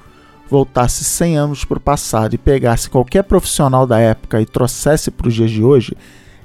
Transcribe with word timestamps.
voltasse 0.50 1.04
100 1.04 1.36
anos 1.36 1.64
para 1.64 1.78
o 1.78 1.80
passado 1.80 2.34
e 2.34 2.38
pegasse 2.38 2.90
qualquer 2.90 3.22
profissional 3.22 3.86
da 3.86 4.00
época 4.00 4.40
e 4.40 4.46
trouxesse 4.46 5.10
para 5.10 5.28
os 5.28 5.34
dias 5.34 5.50
de 5.50 5.62
hoje, 5.62 5.96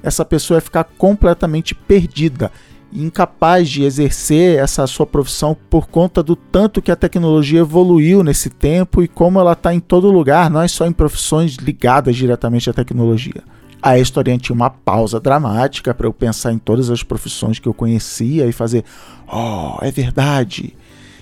essa 0.02 0.24
pessoa 0.24 0.58
ia 0.58 0.60
ficar 0.60 0.84
completamente 0.84 1.74
perdida 1.74 2.52
incapaz 2.94 3.68
de 3.68 3.82
exercer 3.82 4.58
essa 4.58 4.86
sua 4.86 5.04
profissão 5.04 5.56
por 5.68 5.88
conta 5.88 6.22
do 6.22 6.36
tanto 6.36 6.80
que 6.80 6.92
a 6.92 6.96
tecnologia 6.96 7.60
evoluiu 7.60 8.22
nesse 8.22 8.48
tempo 8.48 9.02
e 9.02 9.08
como 9.08 9.40
ela 9.40 9.52
está 9.52 9.74
em 9.74 9.80
todo 9.80 10.10
lugar, 10.10 10.48
não 10.48 10.62
é 10.62 10.68
só 10.68 10.86
em 10.86 10.92
profissões 10.92 11.56
ligadas 11.56 12.14
diretamente 12.14 12.70
à 12.70 12.72
tecnologia. 12.72 13.42
A 13.82 13.98
história 13.98 14.38
tinha 14.38 14.54
uma 14.54 14.70
pausa 14.70 15.20
dramática 15.20 15.92
para 15.92 16.06
eu 16.06 16.12
pensar 16.12 16.52
em 16.52 16.58
todas 16.58 16.88
as 16.88 17.02
profissões 17.02 17.58
que 17.58 17.68
eu 17.68 17.74
conhecia 17.74 18.46
e 18.46 18.52
fazer, 18.52 18.84
oh, 19.30 19.76
é 19.82 19.90
verdade. 19.90 20.74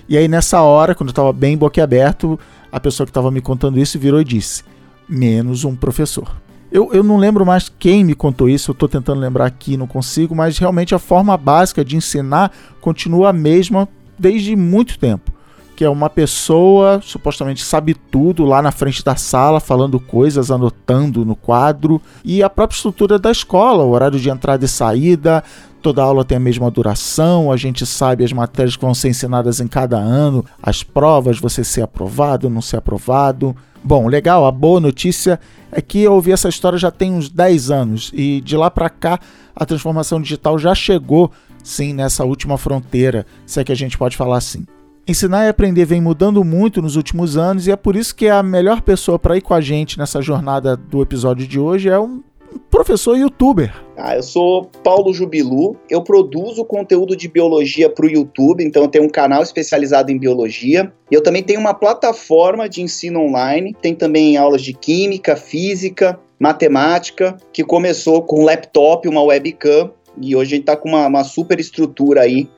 E 0.08 0.16
aí 0.16 0.28
nessa 0.28 0.60
hora, 0.60 0.94
quando 0.94 1.08
eu 1.08 1.12
estava 1.12 1.32
bem 1.32 1.56
boquiaberto, 1.56 2.38
a 2.70 2.78
pessoa 2.78 3.06
que 3.06 3.10
estava 3.10 3.30
me 3.30 3.40
contando 3.40 3.80
isso 3.80 3.98
virou 3.98 4.20
e 4.20 4.24
disse: 4.24 4.62
menos 5.08 5.64
um 5.64 5.74
professor. 5.74 6.41
Eu, 6.72 6.90
eu 6.90 7.02
não 7.02 7.18
lembro 7.18 7.44
mais 7.44 7.68
quem 7.68 8.02
me 8.02 8.14
contou 8.14 8.48
isso, 8.48 8.70
eu 8.70 8.72
estou 8.72 8.88
tentando 8.88 9.20
lembrar 9.20 9.44
aqui, 9.44 9.76
não 9.76 9.86
consigo, 9.86 10.34
mas 10.34 10.56
realmente 10.56 10.94
a 10.94 10.98
forma 10.98 11.36
básica 11.36 11.84
de 11.84 11.96
ensinar 11.96 12.50
continua 12.80 13.28
a 13.28 13.32
mesma 13.32 13.86
desde 14.18 14.56
muito 14.56 14.98
tempo. 14.98 15.30
Que 15.76 15.84
é 15.84 15.90
uma 15.90 16.08
pessoa 16.08 16.98
supostamente 17.02 17.62
sabe 17.62 17.92
tudo 17.92 18.46
lá 18.46 18.62
na 18.62 18.72
frente 18.72 19.04
da 19.04 19.16
sala, 19.16 19.60
falando 19.60 20.00
coisas, 20.00 20.50
anotando 20.50 21.26
no 21.26 21.36
quadro, 21.36 22.00
e 22.24 22.42
a 22.42 22.48
própria 22.48 22.76
estrutura 22.76 23.18
da 23.18 23.30
escola, 23.30 23.84
o 23.84 23.90
horário 23.90 24.18
de 24.18 24.30
entrada 24.30 24.64
e 24.64 24.68
saída, 24.68 25.44
toda 25.82 26.02
aula 26.02 26.24
tem 26.24 26.36
a 26.38 26.40
mesma 26.40 26.70
duração, 26.70 27.52
a 27.52 27.56
gente 27.58 27.84
sabe 27.84 28.24
as 28.24 28.32
matérias 28.32 28.76
que 28.76 28.84
vão 28.84 28.94
ser 28.94 29.10
ensinadas 29.10 29.60
em 29.60 29.66
cada 29.66 29.98
ano, 29.98 30.42
as 30.62 30.82
provas, 30.82 31.38
você 31.38 31.62
ser 31.62 31.82
aprovado, 31.82 32.48
não 32.48 32.62
ser 32.62 32.78
aprovado. 32.78 33.54
Bom, 33.84 34.06
legal, 34.06 34.46
a 34.46 34.52
boa 34.52 34.78
notícia 34.78 35.40
é 35.70 35.80
que 35.80 36.02
eu 36.02 36.12
ouvi 36.12 36.30
essa 36.30 36.48
história 36.48 36.78
já 36.78 36.90
tem 36.90 37.12
uns 37.12 37.28
10 37.28 37.70
anos 37.70 38.12
e 38.14 38.40
de 38.40 38.56
lá 38.56 38.70
para 38.70 38.88
cá 38.88 39.18
a 39.56 39.66
transformação 39.66 40.20
digital 40.20 40.56
já 40.56 40.74
chegou 40.74 41.32
sim 41.64 41.92
nessa 41.92 42.24
última 42.24 42.56
fronteira, 42.56 43.26
se 43.44 43.60
é 43.60 43.64
que 43.64 43.72
a 43.72 43.76
gente 43.76 43.98
pode 43.98 44.16
falar 44.16 44.38
assim. 44.38 44.64
Ensinar 45.06 45.46
e 45.46 45.48
aprender 45.48 45.84
vem 45.84 46.00
mudando 46.00 46.44
muito 46.44 46.80
nos 46.80 46.94
últimos 46.94 47.36
anos 47.36 47.66
e 47.66 47.72
é 47.72 47.76
por 47.76 47.96
isso 47.96 48.14
que 48.14 48.28
a 48.28 48.40
melhor 48.40 48.82
pessoa 48.82 49.18
para 49.18 49.36
ir 49.36 49.40
com 49.40 49.52
a 49.52 49.60
gente 49.60 49.98
nessa 49.98 50.22
jornada 50.22 50.76
do 50.76 51.02
episódio 51.02 51.46
de 51.46 51.58
hoje 51.58 51.88
é 51.88 51.98
um 51.98 52.22
professor 52.72 53.18
youtuber. 53.18 53.70
Ah, 53.98 54.16
eu 54.16 54.22
sou 54.22 54.64
Paulo 54.82 55.12
Jubilu, 55.12 55.76
eu 55.90 56.02
produzo 56.02 56.64
conteúdo 56.64 57.14
de 57.14 57.28
biologia 57.28 57.90
para 57.90 58.06
o 58.06 58.08
YouTube, 58.08 58.64
então 58.64 58.82
eu 58.82 58.88
tenho 58.88 59.04
um 59.04 59.10
canal 59.10 59.42
especializado 59.42 60.10
em 60.10 60.18
biologia. 60.18 60.90
E 61.10 61.14
eu 61.14 61.22
também 61.22 61.42
tenho 61.42 61.60
uma 61.60 61.74
plataforma 61.74 62.66
de 62.66 62.80
ensino 62.80 63.20
online, 63.20 63.76
tem 63.82 63.94
também 63.94 64.38
aulas 64.38 64.62
de 64.62 64.72
química, 64.72 65.36
física, 65.36 66.18
matemática, 66.40 67.36
que 67.52 67.62
começou 67.62 68.22
com 68.22 68.40
um 68.40 68.44
laptop, 68.44 69.06
uma 69.06 69.22
webcam, 69.22 69.90
e 70.20 70.34
hoje 70.34 70.54
a 70.54 70.56
gente 70.56 70.62
está 70.62 70.76
com 70.76 70.88
uma, 70.88 71.06
uma 71.06 71.24
super 71.24 71.60
estrutura 71.60 72.22
aí 72.22 72.48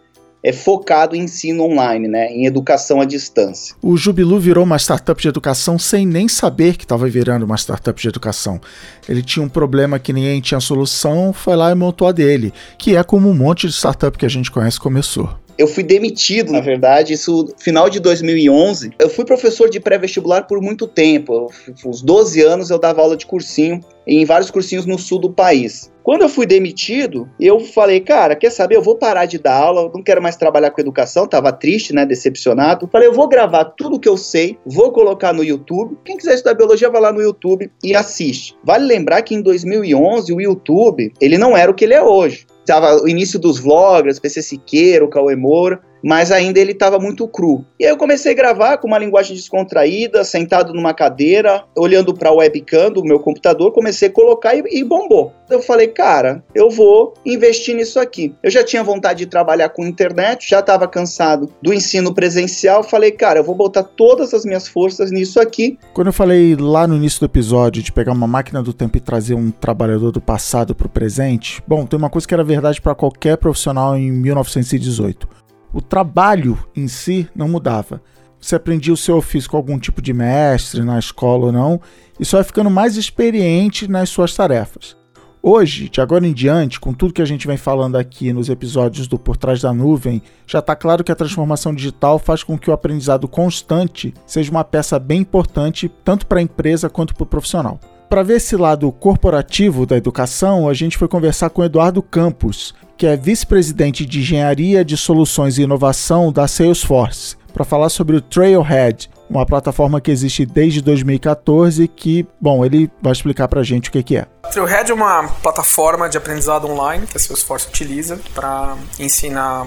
é 0.45 0.53
focado 0.53 1.17
em 1.17 1.23
ensino 1.23 1.65
online, 1.65 2.07
né, 2.07 2.27
em 2.27 2.45
educação 2.45 3.01
à 3.01 3.07
distância. 3.07 3.75
O 3.81 3.97
Jubilu 3.97 4.39
virou 4.39 4.63
uma 4.63 4.77
startup 4.77 5.21
de 5.21 5.27
educação 5.27 5.79
sem 5.79 6.05
nem 6.05 6.29
saber 6.29 6.77
que 6.77 6.85
estava 6.85 7.09
virando 7.09 7.47
uma 7.47 7.57
startup 7.57 8.01
de 8.01 8.09
educação. 8.09 8.61
Ele 9.09 9.23
tinha 9.23 9.43
um 9.43 9.49
problema 9.49 9.99
que 9.99 10.13
ninguém 10.13 10.43
tinha 10.43 10.61
solução, 10.61 11.33
foi 11.33 11.57
lá 11.57 11.73
e 11.73 11.75
montou 11.75 12.07
a 12.07 12.13
dele, 12.13 12.53
que 12.79 12.95
é 12.95 13.03
como 13.03 13.31
um 13.31 13.35
monte 13.35 13.67
de 13.67 13.73
startup 13.73 14.19
que 14.19 14.27
a 14.27 14.31
gente 14.31 14.51
conhece 14.51 14.79
começou. 14.79 15.44
Eu 15.57 15.69
fui 15.69 15.83
demitido, 15.83 16.53
na 16.53 16.61
verdade, 16.61 17.13
isso 17.13 17.53
final 17.59 17.89
de 17.89 18.01
2011. 18.01 18.93
Eu 18.99 19.09
fui 19.09 19.25
professor 19.25 19.71
de 19.71 19.79
pré-vestibular 19.79 20.47
por 20.47 20.61
muito 20.61 20.87
tempo. 20.87 21.51
Uns 21.85 22.03
12 22.03 22.41
anos 22.43 22.71
eu 22.71 22.79
dava 22.79 23.01
aula 23.01 23.17
de 23.17 23.27
cursinho 23.27 23.81
em 24.07 24.25
vários 24.25 24.51
cursinhos 24.51 24.85
no 24.85 24.99
sul 24.99 25.19
do 25.19 25.33
país. 25.33 25.93
Quando 26.03 26.21
eu 26.21 26.29
fui 26.29 26.45
demitido, 26.45 27.27
eu 27.41 27.61
falei, 27.61 27.99
cara, 27.99 28.37
quer 28.37 28.51
saber? 28.51 28.77
Eu 28.77 28.83
vou 28.83 28.97
parar 28.97 29.25
de 29.25 29.39
dar 29.39 29.55
aula, 29.55 29.91
não 29.95 30.03
quero 30.03 30.21
mais 30.21 30.37
trabalhar 30.37 30.71
com 30.71 30.81
educação, 30.81 31.27
tava 31.27 31.51
triste, 31.51 31.95
né, 31.95 32.05
decepcionado. 32.05 32.87
Falei, 32.93 33.09
eu 33.09 33.15
vou 33.15 33.27
gravar 33.27 33.65
tudo 33.65 33.99
que 33.99 34.09
eu 34.09 34.19
sei, 34.19 34.59
vou 34.67 34.93
colocar 34.93 35.33
no 35.33 35.43
YouTube. 35.43 35.97
Quem 36.05 36.19
quiser 36.19 36.35
estudar 36.35 36.55
biologia, 36.55 36.91
vai 36.91 37.01
lá 37.01 37.11
no 37.11 37.23
YouTube 37.23 37.71
e 37.83 37.95
assiste. 37.95 38.55
Vale 38.63 38.85
lembrar 38.85 39.23
que 39.23 39.35
em 39.35 39.41
2011 39.41 40.31
o 40.31 40.41
YouTube, 40.43 41.11
ele 41.21 41.39
não 41.39 41.57
era 41.57 41.71
o 41.71 41.75
que 41.75 41.85
ele 41.85 41.95
é 41.95 42.03
hoje. 42.03 42.47
Tava 42.67 43.03
o 43.03 43.09
início 43.09 43.39
dos 43.39 43.59
vloggers, 43.59 44.19
PC 44.19 44.43
Siqueira, 44.43 45.05
o 45.05 45.09
Cauê 45.09 45.37
Moura 45.37 45.81
mas 46.05 46.31
ainda 46.31 46.61
ele 46.61 46.73
estava 46.73 46.99
muito 46.99 47.27
cru. 47.27 47.65
E 47.81 47.85
aí 47.85 47.91
eu 47.91 47.97
comecei 47.97 48.33
a 48.33 48.35
gravar 48.35 48.77
com 48.77 48.87
uma 48.87 48.99
linguagem 48.99 49.35
descontraída, 49.35 50.23
sentado 50.23 50.75
numa 50.75 50.93
cadeira, 50.93 51.65
olhando 51.75 52.13
para 52.13 52.29
a 52.29 52.33
webcam 52.33 52.91
do 52.91 53.03
meu 53.03 53.19
computador, 53.19 53.73
comecei 53.73 54.09
a 54.09 54.13
colocar 54.13 54.55
e, 54.55 54.63
e, 54.71 54.85
bombou. 54.85 55.33
Eu 55.49 55.63
falei, 55.63 55.89
cara, 55.89 56.45
eu 56.55 56.69
vou 56.69 57.15
investir 57.25 57.75
nisso 57.75 57.99
aqui. 57.99 58.35
Eu 58.43 58.51
já 58.51 58.63
tinha 58.63 58.85
vontade 58.85 59.21
de 59.21 59.27
trabalhar 59.27 59.71
com 59.71 59.87
internet, 59.87 60.49
já 60.49 60.61
estava 60.61 60.87
cansado 60.87 61.49
do 61.63 61.73
ensino 61.73 62.13
presencial, 62.13 62.83
falei, 62.83 63.11
cara, 63.11 63.39
eu 63.39 63.45
vou 63.45 63.55
botar 63.55 63.83
todas 63.83 64.35
as 64.35 64.45
minhas 64.45 64.69
forças 64.69 65.11
nisso 65.11 65.41
aqui. 65.41 65.79
Quando 65.95 66.09
eu 66.09 66.13
falei 66.13 66.55
lá 66.55 66.87
no 66.87 66.97
início 66.97 67.21
do 67.21 67.27
episódio 67.27 67.83
de 67.83 67.93
pegar 67.93 68.13
uma 68.13 68.27
máquina 68.27 68.63
do 68.63 68.75
tempo 68.75 68.99
e 68.99 69.01
trazer 69.01 69.35
um 69.35 69.51
trabalhador 69.51 70.11
do 70.11 70.21
passado 70.21 70.75
para 70.75 70.87
o 70.87 70.91
presente, 70.91 71.63
bom, 71.67 71.87
tem 71.87 71.99
uma 71.99 72.11
coisa 72.11 72.29
que 72.29 72.35
era 72.35 72.45
verdade 72.45 72.81
para 72.83 72.95
qualquer 72.95 73.39
profissional 73.39 73.97
em 73.97 74.13
1918 74.13 75.44
o 75.75 75.83
trabalho 75.83 76.57
em 76.75 76.87
si 76.87 77.29
não 77.35 77.49
mudava. 77.49 78.01
Você 78.41 78.55
aprendia 78.55 78.95
o 78.95 78.97
seu 78.97 79.17
ofício 79.17 79.51
com 79.51 79.57
algum 79.57 79.79
tipo 79.79 80.01
de 80.01 80.13
mestre 80.13 80.83
na 80.83 80.99
escola 80.99 81.47
ou 81.47 81.53
não, 81.53 81.81
e 82.19 82.25
só 82.25 82.39
ia 82.39 82.45
ficando 82.45 82.71
mais 82.71 82.97
experiente 82.97 83.89
nas 83.89 84.09
suas 84.09 84.35
tarefas. 84.35 84.97
Hoje, 85.43 85.91
de 85.91 86.01
agora 86.01 86.27
em 86.27 86.33
diante, 86.33 86.81
com 86.81 86.95
tudo 86.95 87.13
que 87.13 87.21
a 87.21 87.27
gente 87.27 87.47
vem 87.47 87.57
falando 87.57 87.97
aqui 87.97 88.33
nos 88.33 88.49
episódios 88.49 89.07
do 89.07 89.19
Por 89.19 89.37
Trás 89.37 89.61
da 89.61 89.75
Nuvem, 89.75 90.23
já 90.47 90.61
está 90.61 90.75
claro 90.75 91.03
que 91.05 91.13
a 91.13 91.17
transformação 91.17 91.75
digital 91.75 92.19
faz 92.19 92.43
com 92.43 92.57
que 92.57 92.71
o 92.71 92.73
aprendizado 92.73 93.29
constante 93.29 94.15
seja 94.27 94.51
uma 94.51 94.65
peça 94.65 94.99
bem 94.99 95.21
importante 95.21 95.91
tanto 96.03 96.27
para 96.27 96.39
a 96.39 96.43
empresa 96.43 96.89
quanto 96.89 97.15
para 97.15 97.25
o 97.25 97.27
profissional. 97.27 97.79
Para 98.09 98.23
ver 98.23 98.37
esse 98.37 98.57
lado 98.57 98.91
corporativo 98.93 99.85
da 99.85 99.97
educação, 99.97 100.69
a 100.69 100.73
gente 100.73 100.97
foi 100.97 101.09
conversar 101.09 101.51
com 101.51 101.65
Eduardo 101.65 102.01
Campos, 102.01 102.75
que 102.97 103.07
é 103.07 103.17
vice-presidente 103.17 104.07
de 104.07 104.21
engenharia 104.21 104.85
de 104.85 104.97
soluções 104.97 105.59
e 105.59 105.63
inovação 105.63 106.33
da 106.33 106.47
Salesforce, 106.47 107.37
para 107.53 107.65
falar 107.65 107.89
sobre 107.89 108.17
o 108.17 108.21
Trailhead, 108.21 109.11
uma 109.29 109.47
plataforma 109.47 110.01
que 110.01 110.11
existe 110.11 110.45
desde 110.45 110.81
2014 110.81 111.89
que, 111.89 112.27
bom, 112.41 112.65
ele 112.65 112.91
vai 113.01 113.13
explicar 113.13 113.49
para 113.49 113.61
a 113.61 113.65
gente 113.65 113.89
o 113.89 113.93
que, 113.93 114.03
que 114.03 114.17
é. 114.17 114.27
Trailhead 114.53 114.91
é 114.91 114.95
uma 114.95 115.29
plataforma 115.43 116.09
de 116.09 116.19
aprendizado 116.19 116.69
online 116.69 117.07
que 117.07 117.17
a 117.17 117.21
Salesforce 117.21 117.69
utiliza 117.69 118.21
para 118.35 118.77
ensinar 118.99 119.67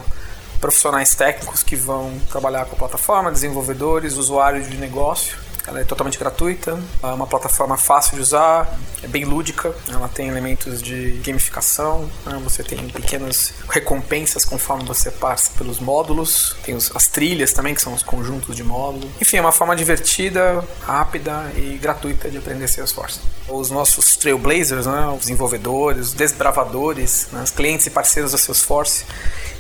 profissionais 0.60 1.14
técnicos 1.16 1.64
que 1.64 1.76
vão 1.76 2.12
trabalhar 2.30 2.66
com 2.66 2.76
a 2.76 2.80
plataforma, 2.80 3.32
desenvolvedores, 3.32 4.18
usuários 4.18 4.70
de 4.70 4.78
negócio, 4.78 5.38
Ela 5.68 5.82
é 5.82 5.84
totalmente 5.84 6.18
gratuita, 6.18 6.80
é 7.04 7.08
uma 7.08 7.28
plataforma 7.28 7.78
fácil 7.78 8.16
de 8.16 8.22
usar, 8.22 8.80
é 9.04 9.08
bem 9.08 9.26
lúdica, 9.26 9.76
ela 9.90 10.08
tem 10.08 10.30
elementos 10.30 10.82
de 10.82 11.22
gamificação, 11.24 12.10
né? 12.26 12.40
você 12.42 12.64
tem 12.64 12.88
pequenas 12.88 13.54
recompensas 13.70 14.46
conforme 14.46 14.86
você 14.86 15.12
passa 15.12 15.52
pelos 15.58 15.80
módulos, 15.80 16.56
tem 16.64 16.74
os, 16.74 16.96
as 16.96 17.08
trilhas 17.08 17.52
também, 17.52 17.76
que 17.76 17.82
são 17.82 17.94
os 17.94 18.02
conjuntos 18.02 18.56
de 18.56 18.64
módulo. 18.64 19.12
Enfim, 19.20 19.38
é 19.38 19.42
uma 19.42 19.52
forma 19.52 19.76
divertida, 19.76 20.64
rápida 20.82 21.52
e 21.56 21.78
gratuita 21.78 22.30
de 22.30 22.38
aprender 22.38 22.68
Salesforce. 22.68 23.20
Os 23.48 23.70
nossos 23.70 24.16
trailblazers, 24.16 24.86
né? 24.86 25.08
os 25.10 25.20
desenvolvedores, 25.20 26.08
os 26.08 26.14
desbravadores, 26.14 27.28
né? 27.32 27.44
os 27.44 27.52
clientes 27.52 27.86
e 27.88 27.90
parceiros 27.90 28.32
da 28.32 28.38
Salesforce, 28.38 29.06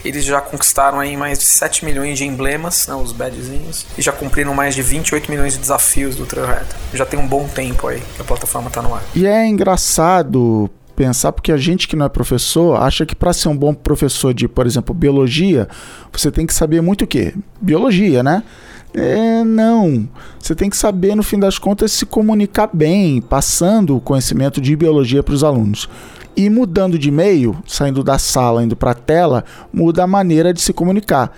eles 0.03 0.23
já 0.23 0.41
conquistaram 0.41 0.99
aí 0.99 1.15
mais 1.17 1.39
de 1.39 1.45
7 1.45 1.85
milhões 1.85 2.17
de 2.17 2.25
emblemas, 2.25 2.88
né, 2.88 2.95
os 2.95 3.11
badgezinhos, 3.11 3.85
e 3.97 4.01
já 4.01 4.11
cumpriram 4.11 4.53
mais 4.53 4.75
de 4.75 4.81
28 4.81 5.29
milhões 5.29 5.53
de 5.53 5.59
desafios 5.59 6.15
do 6.15 6.25
Trailhead. 6.25 6.65
Já 6.94 7.05
tem 7.05 7.19
um 7.19 7.27
bom 7.27 7.47
tempo 7.47 7.88
aí 7.88 8.01
que 8.15 8.21
a 8.21 8.25
plataforma 8.25 8.67
está 8.67 8.81
no 8.81 8.94
ar. 8.94 9.03
E 9.15 9.25
é 9.25 9.45
engraçado 9.47 10.69
pensar 10.95 11.31
porque 11.31 11.51
a 11.51 11.57
gente 11.57 11.88
que 11.88 11.95
não 11.95 12.07
é 12.07 12.09
professor 12.09 12.81
acha 12.81 13.05
que 13.05 13.15
para 13.15 13.31
ser 13.31 13.49
um 13.49 13.55
bom 13.55 13.71
professor 13.71 14.33
de, 14.33 14.47
por 14.47 14.65
exemplo, 14.65 14.95
biologia, 14.95 15.67
você 16.11 16.31
tem 16.31 16.47
que 16.47 16.53
saber 16.53 16.81
muito 16.81 17.03
o 17.03 17.07
quê? 17.07 17.35
Biologia, 17.61 18.23
né? 18.23 18.43
É, 18.95 19.43
não. 19.43 20.09
Você 20.39 20.55
tem 20.55 20.71
que 20.71 20.75
saber, 20.75 21.13
no 21.13 21.21
fim 21.21 21.38
das 21.38 21.59
contas, 21.59 21.91
se 21.91 22.05
comunicar 22.05 22.69
bem, 22.73 23.21
passando 23.21 23.95
o 23.95 24.01
conhecimento 24.01 24.59
de 24.59 24.75
biologia 24.75 25.21
para 25.21 25.35
os 25.35 25.43
alunos. 25.43 25.88
E 26.38 26.51
mudando 26.51 27.00
de 27.00 27.10
meio, 27.10 27.57
saindo 27.66 28.04
da 28.04 28.19
sala, 28.19 28.63
indo 28.63 28.75
para 28.75 28.92
a 28.92 28.94
tela, 28.94 29.44
muda 29.74 30.04
a 30.04 30.07
maneira 30.07 30.54
de 30.54 30.62
se 30.62 30.72
comunicar. 30.72 31.36